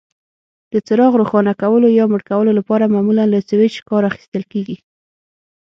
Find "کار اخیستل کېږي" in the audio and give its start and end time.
3.89-4.77